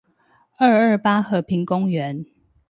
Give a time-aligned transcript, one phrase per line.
[0.57, 2.25] 二二八和平公園